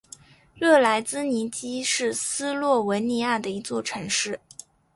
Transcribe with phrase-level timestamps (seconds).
[0.55, 4.39] 热莱兹尼基是斯洛文尼亚的一座城市。